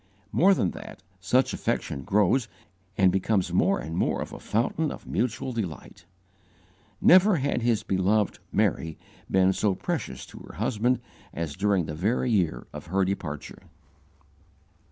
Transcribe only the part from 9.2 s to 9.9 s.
been so